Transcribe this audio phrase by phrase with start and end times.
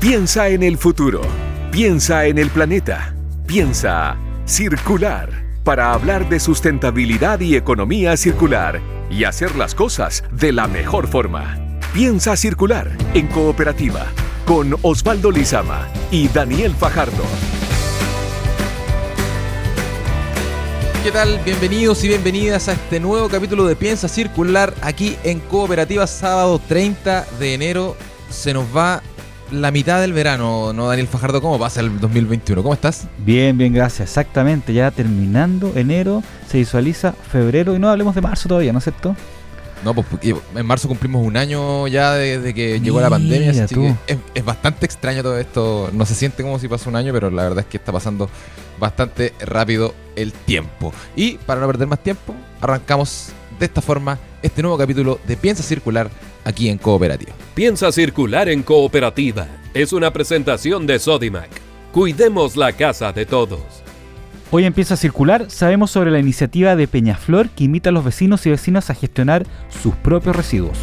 [0.00, 1.20] Piensa en el futuro.
[1.70, 3.14] Piensa en el planeta.
[3.46, 5.28] Piensa circular
[5.62, 11.78] para hablar de sustentabilidad y economía circular y hacer las cosas de la mejor forma.
[11.92, 14.06] Piensa circular en cooperativa
[14.46, 17.22] con Osvaldo Lizama y Daniel Fajardo.
[21.04, 21.38] ¿Qué tal?
[21.44, 27.26] Bienvenidos y bienvenidas a este nuevo capítulo de Piensa Circular aquí en Cooperativa sábado 30
[27.38, 27.96] de enero.
[28.30, 29.02] Se nos va
[29.52, 31.40] la mitad del verano, ¿no, Daniel Fajardo?
[31.40, 32.62] ¿Cómo pasa el 2021?
[32.62, 33.08] ¿Cómo estás?
[33.18, 34.08] Bien, bien, gracias.
[34.08, 38.84] Exactamente, ya terminando enero, se visualiza febrero y no hablemos de marzo todavía, ¿no es
[38.84, 39.16] cierto?
[39.84, 43.94] No, pues en marzo cumplimos un año ya desde que llegó la pandemia, así que
[44.06, 45.88] es, es, bastante extraño todo esto.
[45.94, 48.28] No se siente como si pasó un año, pero la verdad es que está pasando
[48.78, 50.92] bastante rápido el tiempo.
[51.16, 55.62] Y para no perder más tiempo, arrancamos de esta forma este nuevo capítulo de Piensa
[55.62, 56.10] Circular
[56.44, 57.32] aquí en Cooperativa.
[57.54, 61.48] Piensa Circular en Cooperativa es una presentación de Sodimac.
[61.92, 63.60] Cuidemos la casa de todos.
[64.50, 68.44] Hoy empieza a circular, sabemos sobre la iniciativa de Peñaflor que invita a los vecinos
[68.46, 69.46] y vecinas a gestionar
[69.82, 70.76] sus propios residuos.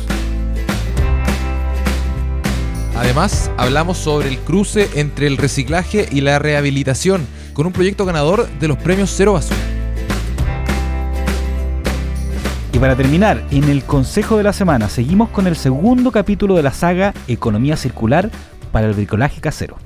[2.96, 8.48] Además, hablamos sobre el cruce entre el reciclaje y la rehabilitación, con un proyecto ganador
[8.60, 9.58] de los premios Cero Basura.
[12.74, 16.64] Y para terminar, en el Consejo de la Semana seguimos con el segundo capítulo de
[16.64, 18.30] la saga Economía Circular
[18.72, 19.78] para el bricolaje casero.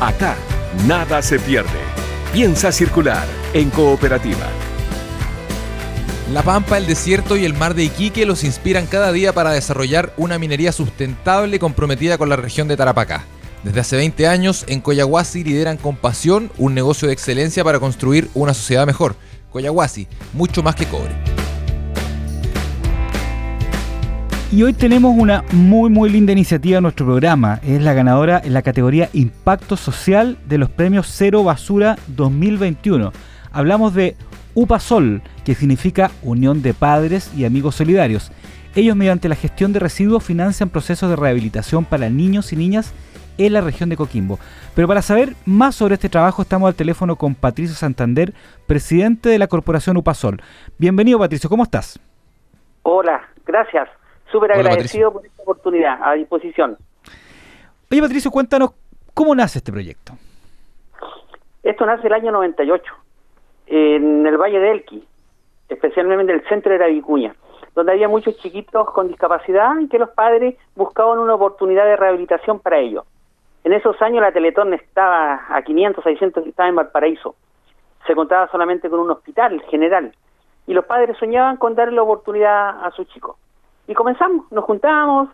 [0.00, 0.34] Acá,
[0.86, 1.70] nada se pierde.
[2.32, 4.46] Piensa circular en cooperativa.
[6.32, 10.12] La Pampa, el desierto y el mar de Iquique los inspiran cada día para desarrollar
[10.16, 13.24] una minería sustentable comprometida con la región de Tarapacá.
[13.64, 18.28] Desde hace 20 años, en Coyahuasi lideran con pasión un negocio de excelencia para construir
[18.34, 19.14] una sociedad mejor.
[19.52, 21.41] Coyahuasi, mucho más que cobre.
[24.52, 27.58] Y hoy tenemos una muy muy linda iniciativa en nuestro programa.
[27.62, 33.12] Es la ganadora en la categoría Impacto Social de los premios Cero Basura 2021.
[33.50, 34.14] Hablamos de
[34.52, 38.30] UPASOL, que significa Unión de Padres y Amigos Solidarios.
[38.74, 42.92] Ellos mediante la gestión de residuos financian procesos de rehabilitación para niños y niñas
[43.38, 44.38] en la región de Coquimbo.
[44.74, 48.34] Pero para saber más sobre este trabajo estamos al teléfono con Patricio Santander,
[48.66, 50.42] presidente de la corporación UPASOL.
[50.76, 51.98] Bienvenido Patricio, ¿cómo estás?
[52.82, 53.88] Hola, gracias.
[54.32, 56.78] Súper agradecido por esta oportunidad, a disposición.
[57.90, 58.70] Oye, Patricio, cuéntanos,
[59.12, 60.14] ¿cómo nace este proyecto?
[61.62, 62.92] Esto nace el año 98,
[63.66, 65.06] en el Valle de Elqui,
[65.68, 67.36] especialmente en el centro de la Vicuña,
[67.74, 72.58] donde había muchos chiquitos con discapacidad y que los padres buscaban una oportunidad de rehabilitación
[72.58, 73.04] para ellos.
[73.64, 77.36] En esos años la Teletón estaba a 500, 600, estaba en Valparaíso.
[78.06, 80.12] Se contaba solamente con un hospital general.
[80.66, 83.36] Y los padres soñaban con darle la oportunidad a sus chicos.
[83.86, 85.28] Y comenzamos, nos juntamos,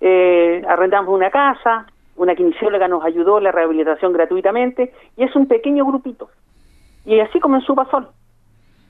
[0.00, 5.84] eh, arrendamos una casa, una kinesióloga nos ayudó la rehabilitación gratuitamente, y es un pequeño
[5.86, 6.28] grupito.
[7.04, 8.08] Y así comenzó Pasol.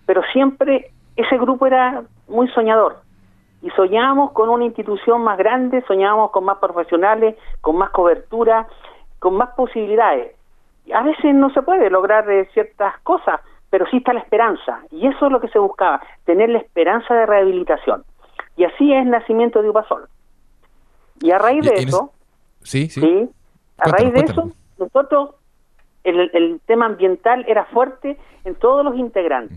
[0.06, 2.96] Pero siempre ese grupo era muy soñador.
[3.62, 8.66] Y soñábamos con una institución más grande, soñábamos con más profesionales, con más cobertura,
[9.18, 10.34] con más posibilidades.
[10.92, 14.80] A veces no se puede lograr eh, ciertas cosas, pero sí está la esperanza.
[14.90, 18.02] Y eso es lo que se buscaba, tener la esperanza de rehabilitación.
[18.60, 20.06] Y así es el nacimiento de Upasol.
[21.22, 22.12] Y a raíz de eso,
[22.60, 23.26] sí, sí.
[23.78, 25.30] a raíz de eso, nosotros,
[26.04, 29.56] el, el, tema ambiental era fuerte en todos los integrantes.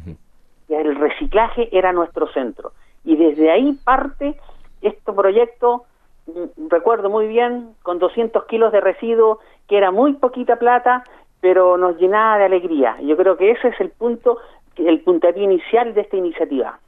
[0.69, 2.71] Y el reciclaje era nuestro centro.
[3.03, 4.39] Y desde ahí parte
[4.81, 5.83] este proyecto,
[6.27, 11.03] mm, recuerdo muy bien, con 200 kilos de residuos, que era muy poquita plata,
[11.41, 12.95] pero nos llenaba de alegría.
[13.01, 14.37] Yo creo que ese es el punto,
[14.77, 16.79] el puntapié inicial de esta iniciativa.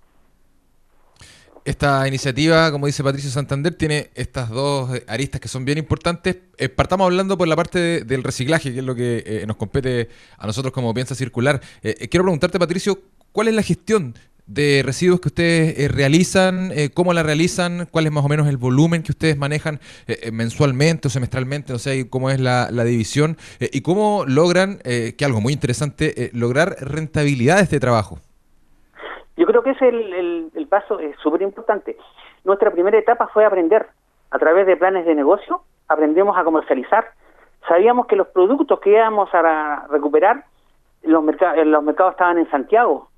[1.65, 6.37] Esta iniciativa, como dice Patricio Santander, tiene estas dos aristas que son bien importantes.
[6.59, 10.09] Eh, partamos hablando por la parte del reciclaje, que es lo que eh, nos compete
[10.37, 11.59] a nosotros como Piensa Circular.
[11.81, 14.13] Eh, quiero preguntarte, Patricio, ¿cuál es la gestión
[14.45, 16.71] de residuos que ustedes realizan?
[16.93, 17.87] ¿Cómo la realizan?
[17.89, 19.79] ¿Cuál es más o menos el volumen que ustedes manejan
[20.31, 21.73] mensualmente o semestralmente?
[21.73, 23.39] No sé cómo es la, la división.
[23.59, 28.21] ¿Y cómo logran, que algo muy interesante, lograr rentabilidad de este trabajo?
[29.37, 31.97] Yo creo que ese es el, el, paso es súper importante.
[32.43, 33.87] Nuestra primera etapa fue aprender
[34.31, 37.05] a través de planes de negocio, aprendemos a comercializar.
[37.67, 40.45] Sabíamos que los productos que íbamos a recuperar,
[41.03, 43.09] los, mercados, los mercados estaban en Santiago.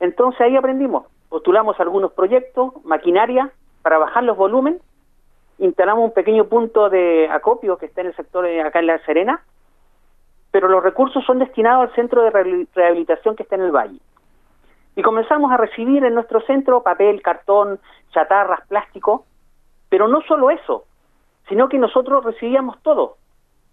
[0.00, 1.06] Entonces ahí aprendimos.
[1.28, 3.50] Postulamos algunos proyectos, maquinaria
[3.82, 4.80] para bajar los volúmenes,
[5.58, 9.42] instalamos un pequeño punto de acopio que está en el sector acá en La Serena,
[10.50, 13.98] pero los recursos son destinados al centro de rehabilitación que está en el valle.
[14.96, 17.78] Y comenzamos a recibir en nuestro centro papel, cartón,
[18.12, 19.24] chatarras, plástico,
[19.88, 20.84] pero no solo eso,
[21.48, 23.16] sino que nosotros recibíamos todo.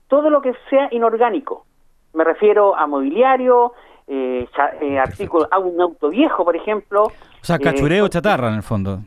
[0.08, 1.66] todo lo que sea inorgánico.
[2.14, 3.74] Me refiero a mobiliario,
[4.08, 4.48] eh,
[4.82, 7.06] eh artículos, a un auto viejo, por ejemplo.
[7.06, 9.00] O sea, cachureo, chatarra en el fondo.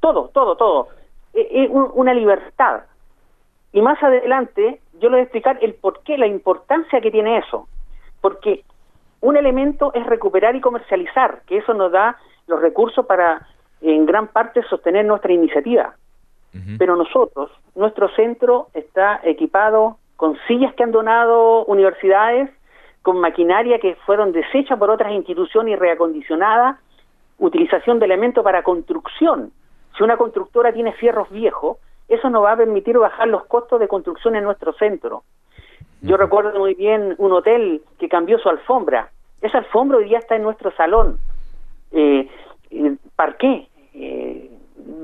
[0.00, 0.88] Todo, todo, todo.
[1.32, 2.82] Es una libertad.
[3.72, 7.38] Y más adelante yo le voy a explicar el por qué, la importancia que tiene
[7.38, 7.66] eso.
[8.20, 8.64] Porque
[9.24, 13.48] un elemento es recuperar y comercializar, que eso nos da los recursos para
[13.80, 15.94] en gran parte sostener nuestra iniciativa.
[16.78, 22.50] Pero nosotros, nuestro centro está equipado con sillas que han donado universidades,
[23.02, 26.78] con maquinaria que fueron desechas por otras instituciones y reacondicionadas,
[27.38, 29.52] utilización de elementos para construcción.
[29.96, 31.78] Si una constructora tiene fierros viejos,
[32.08, 35.24] eso nos va a permitir bajar los costos de construcción en nuestro centro.
[36.02, 39.10] Yo recuerdo muy bien un hotel que cambió su alfombra.
[39.44, 41.18] Esa alfombra hoy día está en nuestro salón.
[41.92, 42.26] Eh,
[43.14, 44.50] parqué, eh,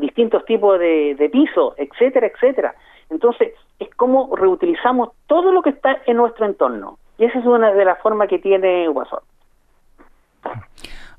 [0.00, 2.74] distintos tipos de, de pisos, etcétera, etcétera.
[3.10, 6.98] Entonces, es como reutilizamos todo lo que está en nuestro entorno.
[7.18, 9.20] Y esa es una de las formas que tiene Guasón.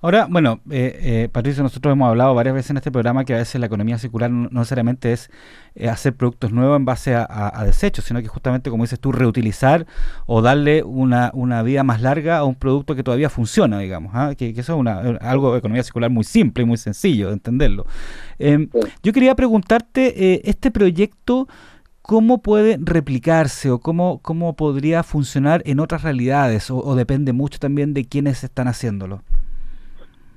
[0.03, 3.38] Ahora, bueno, eh, eh, Patricio, nosotros hemos hablado varias veces en este programa que a
[3.38, 5.30] veces la economía circular no, necesariamente es
[5.75, 9.86] eh, hacer productos nuevos en base a, desechos, sino que justamente, como dices tú, reutilizar
[10.25, 14.33] o darle una, una vida más larga a un producto que todavía funciona, digamos, ¿ah?
[14.36, 17.86] que, eso es una, algo de economía circular muy simple y muy sencillo de entenderlo.
[18.39, 18.69] Em,
[19.03, 21.48] yo quería preguntarte, este proyecto
[22.01, 27.94] cómo puede replicarse o cómo, cómo podría funcionar en otras realidades o, depende mucho también
[27.94, 29.21] de quiénes están haciéndolo.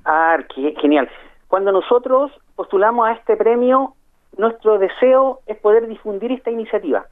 [0.04, 0.38] Ah,
[0.80, 1.08] genial.
[1.48, 3.94] Cuando nosotros postulamos a este premio,
[4.36, 7.06] nuestro deseo es poder difundir esta iniciativa,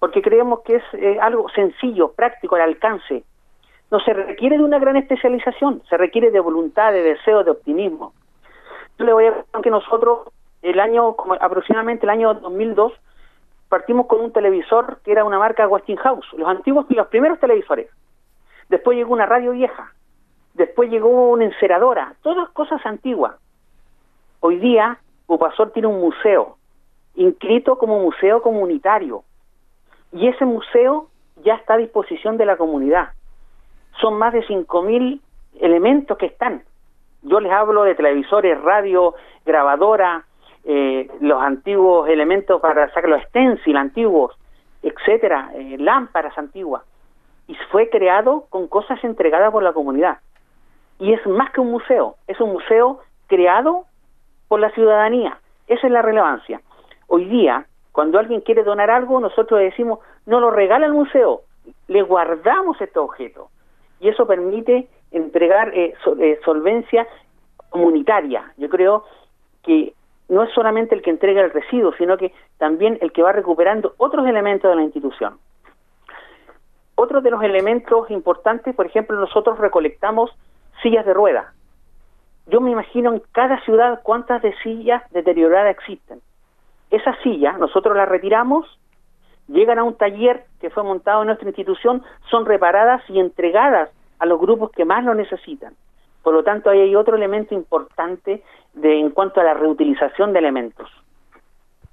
[0.00, 3.24] porque creemos que es eh, algo sencillo, práctico, al alcance.
[3.90, 8.12] No se requiere de una gran especialización, se requiere de voluntad, de deseo, de optimismo.
[8.98, 10.28] Yo le voy a decir que nosotros,
[10.62, 12.92] el año, aproximadamente el año 2002,
[13.68, 17.90] partimos con un televisor que era una marca Westinghouse, los antiguos y los primeros televisores.
[18.68, 19.92] Después llegó una radio vieja,
[20.54, 23.34] después llegó una enceradora, todas cosas antiguas.
[24.40, 26.56] Hoy día, Upasor tiene un museo,
[27.16, 29.24] inscrito como museo comunitario,
[30.12, 31.08] y ese museo
[31.44, 33.10] ya está a disposición de la comunidad.
[34.00, 35.20] Son más de 5.000
[35.60, 36.62] elementos que están.
[37.22, 39.14] Yo les hablo de televisores, radio,
[39.44, 40.24] grabadora,
[40.64, 44.36] eh, los antiguos elementos para sacar los stencil antiguos,
[44.82, 46.82] etcétera, eh, lámparas antiguas.
[47.48, 50.18] Y fue creado con cosas entregadas por la comunidad
[50.98, 53.84] y es más que un museo, es un museo creado
[54.48, 55.38] por la ciudadanía.
[55.66, 56.60] Esa es la relevancia.
[57.08, 61.42] Hoy día, cuando alguien quiere donar algo, nosotros decimos, no lo regala al museo,
[61.88, 63.48] le guardamos este objeto.
[64.00, 67.06] Y eso permite entregar eh, eh, solvencia
[67.70, 68.52] comunitaria.
[68.56, 69.04] Yo creo
[69.62, 69.94] que
[70.28, 73.94] no es solamente el que entrega el residuo, sino que también el que va recuperando
[73.98, 75.38] otros elementos de la institución.
[76.96, 80.30] Otro de los elementos importantes, por ejemplo, nosotros recolectamos
[80.84, 81.52] sillas de rueda.
[82.46, 86.20] Yo me imagino en cada ciudad cuántas de sillas deterioradas existen.
[86.90, 88.66] Esas sillas nosotros las retiramos,
[89.48, 94.26] llegan a un taller que fue montado en nuestra institución, son reparadas y entregadas a
[94.26, 95.74] los grupos que más lo necesitan.
[96.22, 98.42] Por lo tanto, ahí hay otro elemento importante
[98.74, 100.90] de, en cuanto a la reutilización de elementos.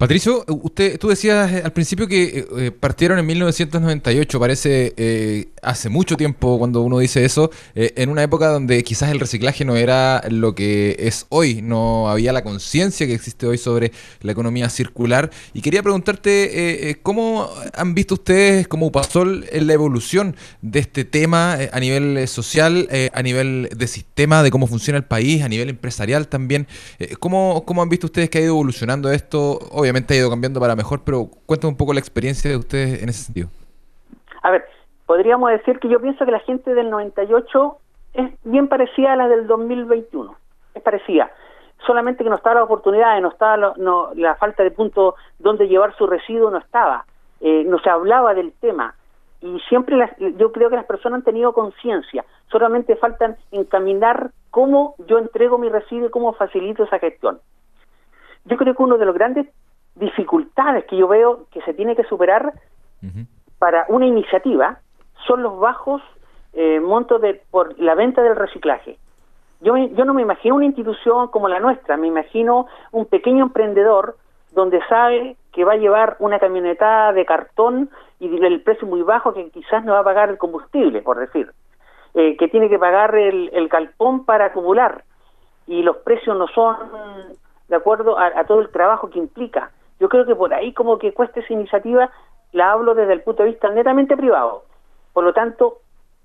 [0.01, 5.89] Patricio, usted, tú decías eh, al principio que eh, eh, partieron en 1998, parece hace
[5.89, 10.23] mucho tiempo cuando uno dice eso, en una época donde quizás el reciclaje no era
[10.31, 13.91] lo que es hoy, no había la conciencia que existe hoy sobre
[14.21, 15.29] la economía circular.
[15.53, 21.79] Y quería preguntarte, ¿cómo han visto ustedes como UPASOL la evolución de este tema a
[21.79, 26.67] nivel social, a nivel de sistema, de cómo funciona el país, a nivel empresarial también?
[27.19, 29.59] ¿cómo, ¿Cómo han visto ustedes que ha ido evolucionando esto?
[29.71, 33.09] Obviamente ha ido cambiando para mejor, pero cuéntame un poco la experiencia de ustedes en
[33.09, 33.49] ese sentido.
[34.41, 34.65] A ver,
[35.05, 37.77] podríamos decir que yo pienso que la gente del 98
[38.13, 40.35] es bien parecida a la del 2021.
[40.73, 41.31] Es parecida.
[41.85, 43.73] Solamente que no estaba la oportunidad, no estaba
[44.15, 47.05] la falta de punto donde llevar su residuo, no estaba.
[47.39, 48.95] Eh, no se hablaba del tema.
[49.41, 49.97] Y siempre
[50.37, 52.23] yo creo que las personas han tenido conciencia.
[52.51, 57.39] Solamente faltan encaminar cómo yo entrego mi residuo y cómo facilito esa gestión.
[58.45, 59.47] Yo creo que uno de los grandes
[59.95, 62.53] dificultades que yo veo que se tiene que superar
[63.57, 64.79] para una iniciativa
[65.25, 66.01] son los bajos
[66.53, 68.97] eh, montos de por la venta del reciclaje.
[69.61, 74.17] Yo, yo no me imagino una institución como la nuestra, me imagino un pequeño emprendedor
[74.51, 79.33] donde sabe que va a llevar una camioneta de cartón y el precio muy bajo
[79.33, 81.51] que quizás no va a pagar el combustible, por decir,
[82.13, 85.03] eh, que tiene que pagar el, el calpón para acumular
[85.67, 86.75] y los precios no son
[87.69, 89.71] de acuerdo a todo el trabajo que implica.
[90.01, 92.09] Yo creo que por ahí como que cuesta esa iniciativa
[92.53, 94.63] la hablo desde el punto de vista netamente privado.
[95.13, 95.77] Por lo tanto,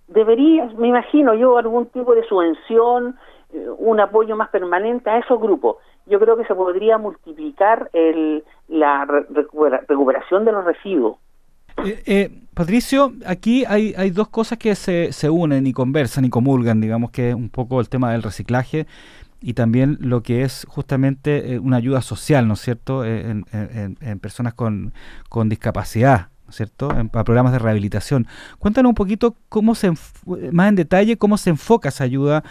[0.08, 3.16] debería, me imagino yo, algún tipo de subvención,
[3.52, 5.76] eh, un apoyo más permanente a esos grupos.
[6.06, 11.18] Yo creo que se podría multiplicar el, la recuperación de los residuos.
[11.84, 16.30] Eh, eh, Patricio, aquí hay, hay dos cosas que se, se unen y conversan y
[16.30, 18.86] comulgan, digamos que es un poco el tema del reciclaje
[19.46, 24.54] y también lo que es justamente una ayuda social, ¿no es cierto?, en, en, personas
[24.54, 24.92] con,
[25.28, 26.30] con discapacidad.
[26.48, 26.90] ¿cierto?
[26.90, 28.26] En, programas de rehabilitación.
[28.58, 29.92] Cuéntanos un poquito cómo se
[30.52, 32.42] más en detalle cómo se enfoca esa ayuda,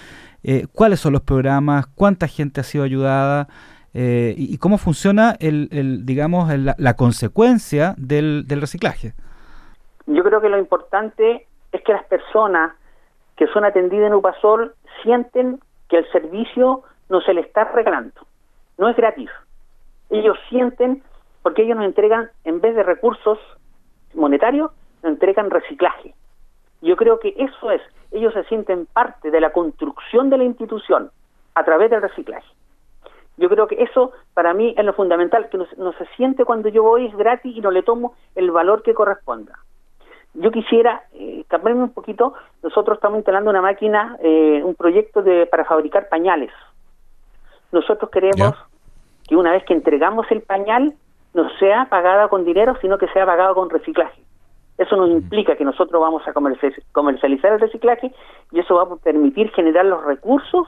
[0.42, 3.48] eh, cuáles son los programas, cuánta gente ha sido ayudada
[3.94, 9.14] eh, y, cómo funciona el, digamos la, consecuencia del, del, reciclaje.
[10.08, 12.72] Yo creo que lo importante es que las personas
[13.36, 14.74] que son atendidas en UPASOL
[15.04, 15.60] sienten
[15.90, 18.22] que el servicio no se le está regalando,
[18.78, 19.30] no es gratis.
[20.10, 21.04] Ellos sienten
[21.42, 23.38] porque ellos nos entregan, en vez de recursos
[24.14, 24.72] monetario,
[25.04, 26.16] nos entregan reciclaje.
[26.82, 31.12] Yo creo que eso es, ellos se sienten parte de la construcción de la institución
[31.54, 32.48] a través del reciclaje.
[33.38, 36.84] Yo creo que eso para mí es lo fundamental, que no, se siente cuando yo
[36.84, 39.60] voy es gratis y no le tomo el valor que corresponda.
[40.36, 45.46] Yo quisiera eh, cambiarme un poquito, nosotros estamos instalando una máquina, eh, un proyecto de,
[45.46, 46.52] para fabricar pañales.
[47.72, 48.54] Nosotros queremos
[49.28, 50.94] que una vez que entregamos el pañal,
[51.34, 54.22] no sea pagada con dinero, sino que sea pagada con reciclaje.
[54.78, 58.14] Eso nos implica que nosotros vamos a comercializar el reciclaje
[58.52, 60.68] y eso va a permitir generar los recursos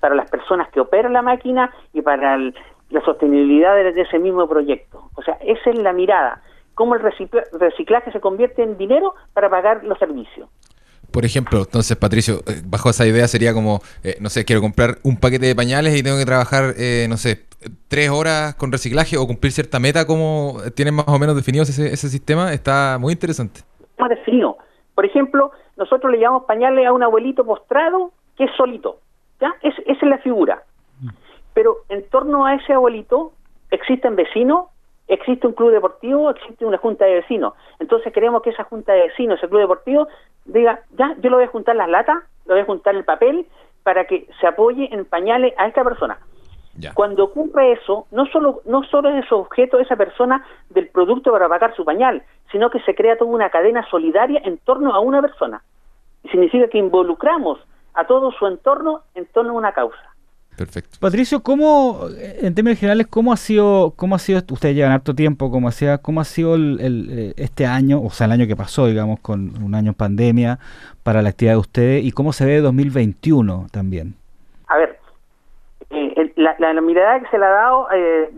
[0.00, 5.10] para las personas que operan la máquina y para la sostenibilidad de, ese mismo proyecto.
[5.16, 6.40] O sea, esa es la mirada,
[6.78, 10.48] cómo el reciclaje se convierte en dinero para pagar los servicios.
[11.10, 14.98] Por ejemplo, entonces, Patricio, eh, bajo esa idea sería como, eh, no sé, quiero comprar
[15.02, 17.46] un paquete de pañales y tengo que trabajar, eh, no sé,
[17.88, 21.92] tres horas con reciclaje o cumplir cierta meta, ¿cómo tienen más o menos definido ese,
[21.92, 22.52] ese sistema?
[22.52, 23.62] Está muy interesante.
[23.98, 24.58] Más definido.
[24.94, 29.00] Por ejemplo, nosotros le llamamos pañales a un abuelito postrado que es solito.
[29.40, 29.52] ¿ya?
[29.62, 30.62] esa es la figura.
[31.54, 33.32] Pero en torno a ese abuelito
[33.72, 34.66] existen vecinos,
[35.08, 37.54] existe un club deportivo, existe una junta de vecinos.
[37.78, 40.06] Entonces queremos que esa junta de vecinos, ese club deportivo,
[40.44, 43.46] diga, ya, yo lo voy a juntar las latas, lo voy a juntar el papel
[43.82, 46.18] para que se apoye en pañales a esta persona.
[46.94, 51.74] Cuando ocurre eso, no solo, no solo es objeto esa persona del producto para pagar
[51.74, 52.22] su pañal,
[52.52, 55.62] sino que se crea toda una cadena solidaria en torno a una persona.
[56.22, 57.58] Y significa que involucramos
[57.94, 60.07] a todo su entorno en torno a una causa.
[60.58, 60.98] Perfecto.
[61.00, 65.52] Patricio, ¿cómo, en términos generales, cómo ha sido, cómo ha sido, ustedes llevan harto tiempo,
[65.52, 68.86] cómo, hacía, cómo ha sido el, eh, este año, o sea, el año que pasó,
[68.86, 70.58] digamos, con un año en pandemia
[71.04, 74.16] para la actividad de ustedes, y cómo se ve 2021 también?
[74.66, 74.98] A ver,
[75.90, 78.34] eh, la, la, mirada que se le ha dado, eh,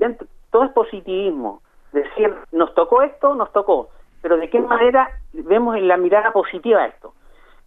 [0.51, 1.63] todo es positivismo,
[1.93, 3.89] decir, nos tocó esto, nos tocó,
[4.21, 7.15] pero de qué manera vemos en la mirada positiva esto.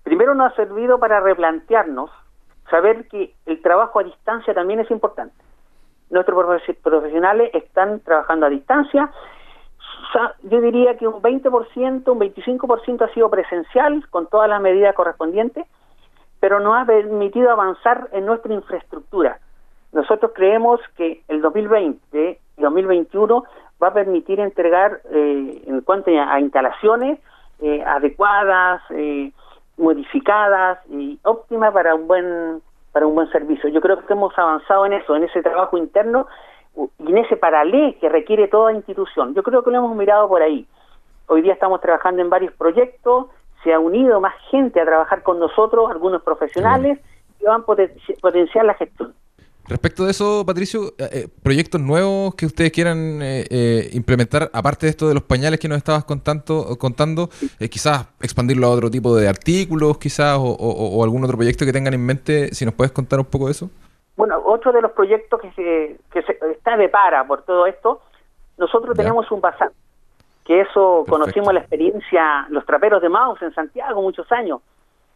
[0.04, 2.12] Primero nos ha servido para replantearnos
[2.70, 5.36] saber que el trabajo a distancia también es importante.
[6.10, 9.12] Nuestros profesionales están trabajando a distancia.
[10.44, 15.66] Yo diría que un 20%, un 25% ha sido presencial con todas las medidas correspondientes,
[16.40, 19.40] pero nos ha permitido avanzar en nuestra infraestructura.
[19.92, 23.44] Nosotros creemos que el 2020 y 2021
[23.82, 27.20] va a permitir entregar, eh, en cuanto a, instalaciones
[27.60, 29.32] eh, adecuadas, eh,
[29.78, 32.62] modificadas y óptimas para un buen
[32.92, 33.70] para un buen servicio.
[33.70, 36.28] Yo creo que hemos avanzado en eso, en ese trabajo interno
[36.76, 39.34] y en ese paralelo que requiere toda institución.
[39.34, 40.68] Yo creo que lo hemos mirado por ahí.
[41.28, 43.28] Hoy día estamos trabajando en varios proyectos,
[43.64, 47.00] se ha unido más gente a trabajar con nosotros, algunos profesionales,
[47.40, 47.66] que van a
[48.22, 49.16] potenciar la gestión.
[49.68, 54.90] Respecto de eso, Patricio, eh, eh, proyectos nuevos que ustedes quieran eh, implementar, aparte de
[54.90, 57.30] esto de los pañales que nos estabas contando, contando
[57.72, 62.06] quizás expandirlo a otro tipo de artículos, quizás, o, algún otro proyecto que tengan en
[62.06, 63.70] mente, si nos puedes contar un poco de eso.
[64.18, 68.02] Bueno, otro de los proyectos que, se, que se, está de para por todo esto,
[68.58, 69.72] nosotros tenemos un pasar,
[70.44, 74.60] que eso conocimos la experiencia, los traperos de Maus en Santiago muchos años,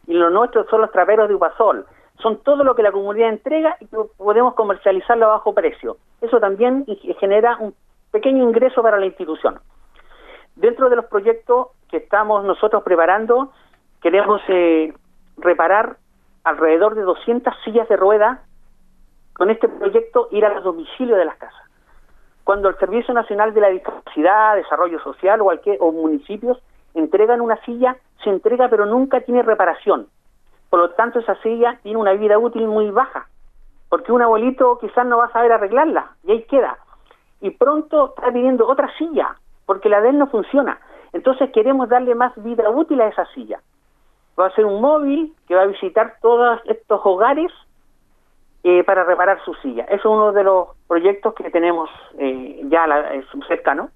[0.06, 1.84] y los nuestros son los traperos de Upasol
[2.22, 5.98] son todo lo que la comunidad entrega y que podemos comercializarlo a bajo precio.
[6.20, 6.84] Eso también
[7.20, 7.74] genera un
[8.10, 9.60] pequeño ingreso para la institución.
[10.56, 13.52] Dentro de los proyectos que estamos nosotros preparando,
[14.02, 14.92] queremos eh,
[15.36, 15.96] reparar
[16.42, 18.42] alrededor de 200 sillas de rueda
[19.34, 21.62] con este proyecto ir a los domicilios de las casas.
[22.42, 26.58] Cuando el Servicio Nacional de la Discapacidad, Desarrollo Social o, cualquier, o municipios
[26.94, 30.08] entregan una silla, se entrega pero nunca tiene reparación
[30.70, 33.28] por lo tanto, esa silla tiene una vida útil muy baja,
[33.88, 36.78] porque un abuelito quizás no va a saber arreglarla y ahí queda.
[37.40, 40.80] Y pronto está pidiendo otra silla, porque la de él no funciona.
[41.12, 43.60] Entonces queremos darle más vida útil a esa silla.
[44.38, 47.50] Va a ser un móvil que va a visitar todos estos hogares
[48.62, 49.84] eh, para reparar su silla.
[49.84, 53.90] Eso es uno de los proyectos que tenemos eh, ya la, eh, cercano.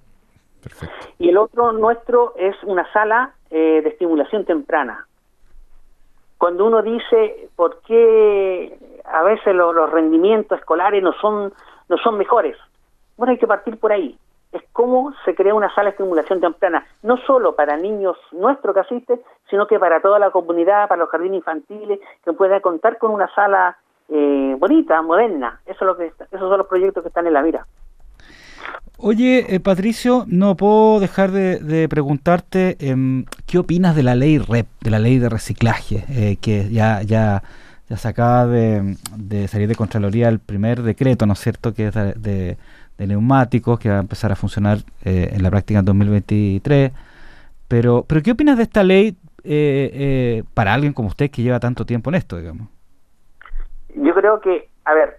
[1.19, 5.07] Y el otro nuestro es una sala de estimulación temprana.
[6.43, 11.53] Cuando uno dice por qué a veces los rendimientos escolares no son
[11.89, 12.57] no son mejores,
[13.17, 14.19] bueno hay que partir por ahí
[14.51, 18.81] es cómo se crea una sala de estimulación temprana, no solo para niños nuestros que
[18.81, 19.21] asisten,
[19.51, 23.33] sino que para toda la comunidad, para los jardines infantiles, que pueda contar con una
[23.37, 25.61] sala eh, bonita, moderna.
[25.65, 27.65] Eso es lo que esos son los proyectos que están en la mira.
[29.05, 34.67] Oye, eh, Patricio, no puedo dejar de, preguntarte em, qué opinas de la ley REP,
[34.81, 37.43] de la ley de reciclaje, eh, que ya, ya,
[37.89, 38.97] ya se acaba de,
[39.49, 42.57] salir de Contraloría el primer decreto, ¿no es cierto?, que es de
[42.99, 46.93] de neumáticos que va a empezar a funcionar eh, en la práctica en 2023.
[47.69, 51.85] Pero, pero ¿qué opinas de esta ley eh, para alguien como usted que lleva tanto
[51.87, 52.69] tiempo en esto, digamos?
[53.95, 55.19] Yo creo que, a ver,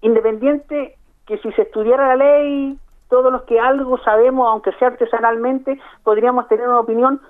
[0.00, 0.96] independiente
[1.30, 6.46] que si se estudiara la ley, todos los que algo sabemos, aunque sea artesanalmente, podríamos
[6.48, 7.20] tener una opinión,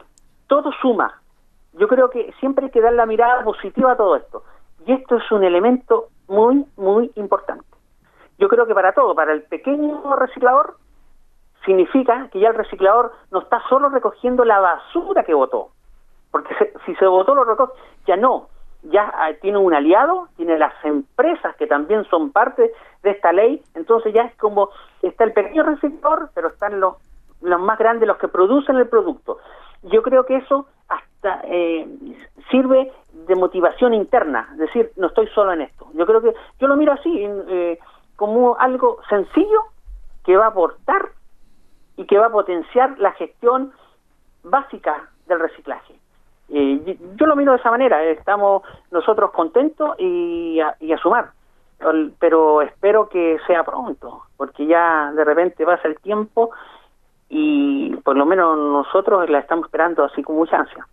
[0.47, 1.21] todo suma.
[1.75, 4.42] Yo creo que siempre hay que dar la mirada positiva a todo esto.
[4.87, 7.71] Y esto es un elemento muy, muy importante
[8.40, 10.76] yo creo que para todo, para el pequeño reciclador,
[11.66, 15.69] significa que ya el reciclador no está solo recogiendo la basura que votó,
[16.30, 16.54] porque
[16.87, 17.75] si se votó lo recoge,
[18.07, 18.49] ya no,
[18.82, 22.72] ya ah, tiene un aliado, tiene las empresas que también son parte
[23.02, 24.70] de esta ley, entonces ya es como,
[25.02, 26.96] está el pequeño reciclador, pero están los,
[27.42, 29.38] los más grandes, los que producen el producto.
[29.82, 31.87] Yo creo que eso hasta eh,
[32.50, 35.87] sirve de motivación interna, es decir, no estoy solo en esto.
[35.94, 37.78] Yo creo que, yo lo miro así, eh,
[38.16, 39.62] como algo sencillo
[40.25, 41.10] que va a aportar
[41.96, 43.72] y que va a potenciar la gestión
[44.42, 46.00] básica del reciclaje.
[46.52, 51.31] Eh, yo lo miro de esa manera, estamos nosotros contentos y a, y a sumar,
[52.18, 56.51] pero espero que sea pronto, porque ya de repente pasa el tiempo
[57.29, 60.87] y por lo menos nosotros la estamos esperando así con mucha ansia.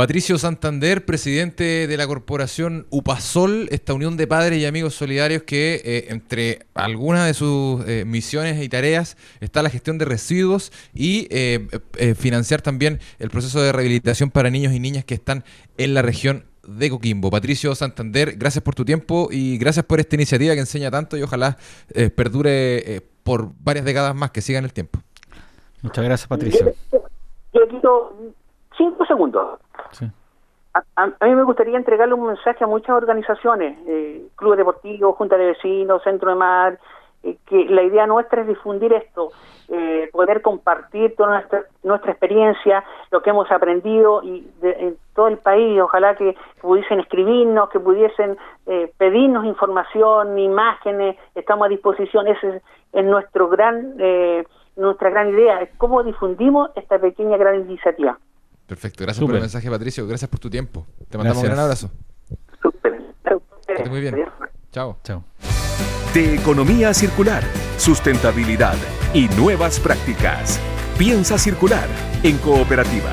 [0.00, 5.74] Patricio Santander, presidente de la corporación UPASOL, esta unión de padres y amigos solidarios que
[5.84, 11.28] eh, entre algunas de sus eh, misiones y tareas está la gestión de residuos y
[11.28, 11.68] eh,
[12.16, 15.44] financiar también el proceso de rehabilitación para niños y niñas que están
[15.76, 17.28] en la región de Coquimbo.
[17.28, 21.22] Patricio Santander, gracias por tu tiempo y gracias por esta iniciativa que enseña tanto y
[21.24, 21.58] ojalá
[22.16, 24.98] perdure por varias décadas más, que siga en el tiempo.
[25.82, 26.72] Muchas gracias, Patricio.
[27.52, 28.32] Yo quito
[28.78, 29.60] cinco segundos.
[30.72, 35.46] A, mí me gustaría entregarle un mensaje a muchas organizaciones, eh, clubes deportivos, junta de
[35.46, 36.78] vecinos, centro de mar,
[37.24, 39.32] eh, que la idea nuestra es difundir esto,
[39.68, 45.38] eh, poder compartir toda nuestra, nuestra experiencia, lo que hemos aprendido y en todo el
[45.38, 48.38] país, ojalá que pudiesen escribirnos, que pudiesen
[48.96, 52.60] pedirnos información, imágenes, estamos a disposición, esa
[52.92, 53.96] es, nuestro gran,
[54.76, 58.18] nuestra gran idea, es cómo difundimos esta pequeña gran iniciativa.
[58.70, 60.06] Perfecto, gracias por el mensaje, Patricio.
[60.06, 60.86] Gracias por tu tiempo.
[61.08, 61.90] Te mandamos un gran abrazo.
[62.62, 63.00] Súper.
[63.88, 64.24] muy bien.
[64.70, 64.96] Chao.
[65.02, 65.24] Chao.
[66.14, 67.42] De economía circular,
[67.78, 68.76] sustentabilidad
[69.12, 70.60] y nuevas prácticas.
[70.96, 71.88] Piensa circular
[72.22, 73.10] en cooperativa.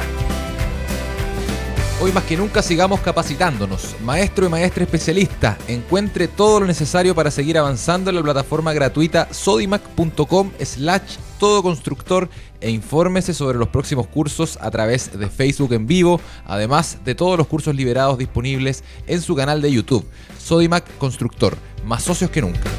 [2.00, 3.96] Hoy más que nunca sigamos capacitándonos.
[4.04, 9.28] Maestro y maestra especialista, encuentre todo lo necesario para seguir avanzando en la plataforma gratuita
[9.32, 12.30] sodimac.com slash todo constructor
[12.62, 17.36] e infórmese sobre los próximos cursos a través de Facebook en vivo, además de todos
[17.36, 20.06] los cursos liberados disponibles en su canal de YouTube.
[20.38, 22.70] Sodimac Constructor, más socios que nunca.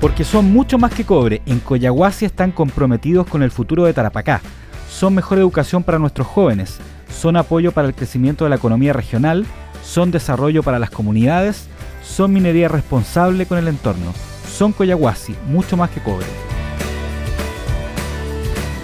[0.00, 4.40] Porque son mucho más que cobre, en Coyahuasi están comprometidos con el futuro de Tarapacá
[5.00, 6.76] son mejor educación para nuestros jóvenes,
[7.10, 9.46] son apoyo para el crecimiento de la economía regional,
[9.82, 11.68] son desarrollo para las comunidades,
[12.02, 14.12] son minería responsable con el entorno,
[14.46, 16.26] son Coyahuasi, mucho más que cobre.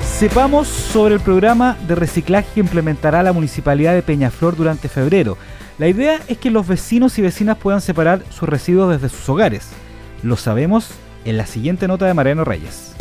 [0.03, 5.37] Sepamos sobre el programa de reciclaje que implementará la Municipalidad de Peñaflor durante febrero.
[5.77, 9.69] La idea es que los vecinos y vecinas puedan separar sus residuos desde sus hogares.
[10.23, 10.93] Lo sabemos
[11.27, 12.97] en la siguiente nota de Mariano Reyes.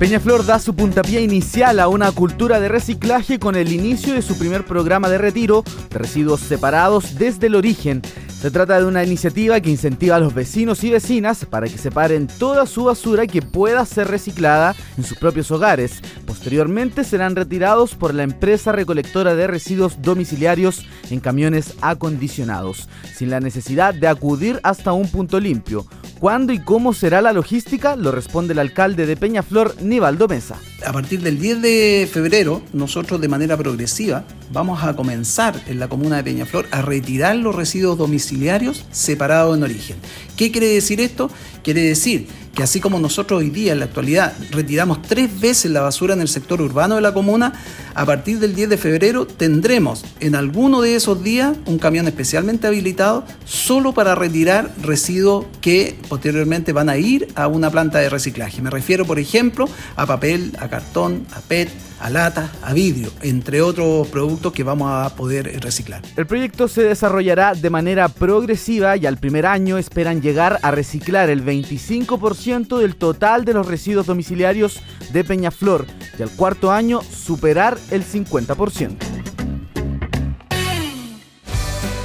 [0.00, 4.38] Peñaflor da su puntapié inicial a una cultura de reciclaje con el inicio de su
[4.38, 8.00] primer programa de retiro de residuos separados desde el origen.
[8.40, 12.28] Se trata de una iniciativa que incentiva a los vecinos y vecinas para que separen
[12.28, 16.00] toda su basura que pueda ser reciclada en sus propios hogares.
[16.30, 23.40] Posteriormente serán retirados por la empresa recolectora de residuos domiciliarios en camiones acondicionados, sin la
[23.40, 25.88] necesidad de acudir hasta un punto limpio.
[26.20, 27.96] ¿Cuándo y cómo será la logística?
[27.96, 30.56] Lo responde el alcalde de Peñaflor, Nivaldo Mesa.
[30.86, 35.88] A partir del 10 de febrero, nosotros de manera progresiva vamos a comenzar en la
[35.88, 39.96] comuna de Peñaflor a retirar los residuos domiciliarios separados en origen.
[40.36, 41.28] ¿Qué quiere decir esto?
[41.64, 45.80] Quiere decir que así como nosotros hoy día en la actualidad retiramos tres veces la
[45.80, 47.52] basura en el sector urbano de la comuna,
[47.94, 52.66] a partir del 10 de febrero tendremos en alguno de esos días un camión especialmente
[52.66, 58.60] habilitado solo para retirar residuos que posteriormente van a ir a una planta de reciclaje.
[58.60, 63.60] Me refiero, por ejemplo, a papel, a cartón, a PET, a lata, a vidrio, entre
[63.60, 66.02] otros productos que vamos a poder reciclar.
[66.16, 71.30] El proyecto se desarrollará de manera progresiva y al primer año esperan llegar a reciclar
[71.30, 74.80] el 25% del total de los residuos domiciliarios
[75.12, 75.86] de Peñaflor
[76.18, 78.96] y al cuarto año superar el 50%.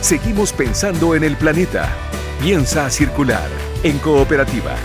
[0.01, 1.89] Seguimos pensando en el planeta.
[2.39, 3.49] Piensa circular
[3.81, 4.75] en cooperativa.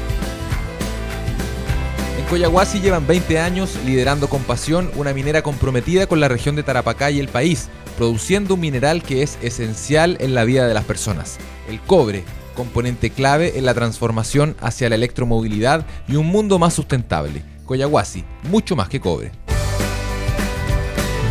[2.31, 7.11] Coyahuasi llevan 20 años liderando con pasión una minera comprometida con la región de Tarapacá
[7.11, 11.39] y el país, produciendo un mineral que es esencial en la vida de las personas,
[11.69, 12.23] el cobre,
[12.55, 17.43] componente clave en la transformación hacia la electromovilidad y un mundo más sustentable.
[17.65, 19.33] Coyahuasi, mucho más que cobre.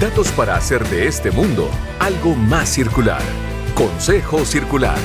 [0.01, 3.21] Datos para hacer de este mundo algo más circular.
[3.73, 4.99] Consejo Circular.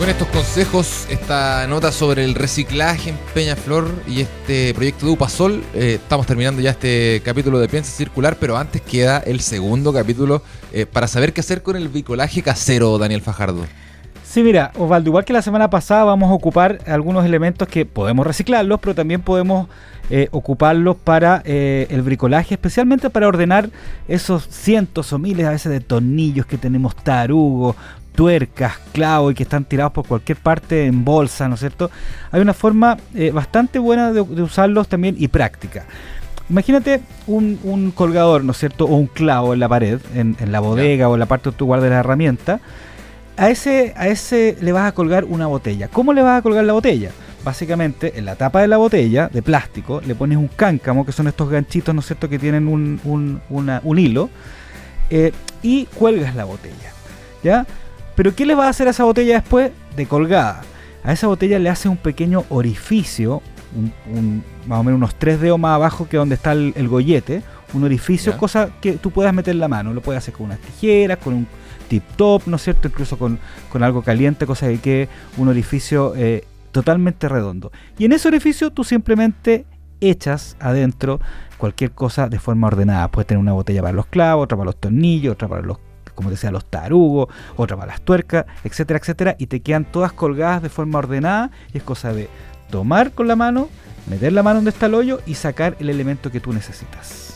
[0.00, 5.62] Con estos consejos, esta nota sobre el reciclaje en Peñaflor y este proyecto de Upasol,
[5.74, 10.40] eh, estamos terminando ya este capítulo de Piensa Circular, pero antes queda el segundo capítulo
[10.72, 13.66] eh, para saber qué hacer con el bricolaje casero, Daniel Fajardo.
[14.24, 18.26] Sí, mira, Osvaldo, igual que la semana pasada vamos a ocupar algunos elementos que podemos
[18.26, 19.68] reciclarlos, pero también podemos
[20.08, 23.68] eh, ocuparlos para el bricolaje, especialmente para ordenar
[24.08, 27.76] esos cientos o miles a veces de tornillos que tenemos tarugo,
[28.20, 31.90] tuercas, clavos y que están tirados por cualquier parte en bolsa, ¿no es cierto?
[32.30, 35.86] Hay una forma eh, bastante buena de, usarlos también y práctica.
[36.50, 38.84] Imagínate un, colgador, ¿no es cierto?
[38.84, 41.64] O un clavo en la pared, en, la bodega o en la parte donde tú
[41.64, 42.60] guardas la herramienta.
[43.38, 45.88] A ese, a ese le vas a colgar una botella.
[45.88, 47.12] ¿Cómo le vas a colgar la botella?
[47.42, 51.26] Básicamente, en la tapa de la botella, de plástico, le pones un cáncamo, que son
[51.26, 53.00] estos ganchitos, ¿no es cierto?, que tienen un,
[53.48, 54.28] un, hilo,
[55.08, 56.92] eh, y cuelgas la botella.
[57.42, 57.66] ¿Ya?
[58.20, 59.72] Pero ¿qué le va a hacer a esa botella después?
[59.96, 60.60] De colgada.
[61.02, 63.40] A esa botella le hace un pequeño orificio,
[64.66, 68.36] más o menos unos tres dedos más abajo que donde está el, gollete, un orificio,
[68.36, 69.94] cosa que tú puedas meter la mano.
[69.94, 71.46] Lo puedes hacer con unas tijeras, con un
[71.88, 72.88] tip top, ¿no es cierto?
[72.88, 73.38] Incluso con,
[73.80, 77.72] algo caliente, cosa que quede un orificio eh, totalmente redondo.
[77.96, 79.64] Y en ese orificio tú simplemente
[80.02, 81.20] echas adentro
[81.56, 83.08] cualquier cosa de forma ordenada.
[83.08, 85.78] Puedes tener una botella para los clavos, otra para los tornillos, otra para los
[86.20, 90.62] como decía, los tarugos, otra para las tuercas, etcétera, etcétera, y te quedan todas colgadas
[90.62, 92.28] de forma ordenada y es cosa de
[92.70, 93.70] tomar con la mano,
[94.06, 97.29] meter la mano donde está el hoyo y sacar el elemento que tú necesitas.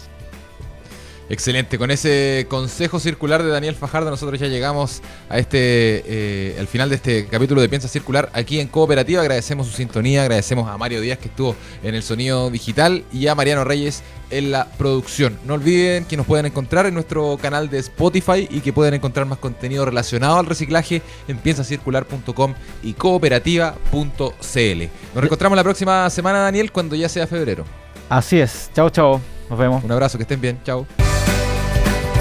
[1.31, 6.67] Excelente, con ese consejo circular de Daniel Fajardo nosotros ya llegamos a este, eh, al
[6.67, 9.23] final de este capítulo de Piensa Circular aquí en Cooperativa.
[9.23, 13.35] Agradecemos su sintonía, agradecemos a Mario Díaz que estuvo en el sonido digital y a
[13.35, 15.39] Mariano Reyes en la producción.
[15.47, 19.25] No olviden que nos pueden encontrar en nuestro canal de Spotify y que pueden encontrar
[19.25, 24.19] más contenido relacionado al reciclaje en piensacircular.com y cooperativa.cl.
[24.21, 27.65] Nos reencontramos la próxima semana, Daniel, cuando ya sea febrero.
[28.11, 28.71] Así es.
[28.75, 29.21] Chao, chao.
[29.49, 29.83] Nos vemos.
[29.83, 30.61] Un abrazo, que estén bien.
[30.65, 30.87] Chao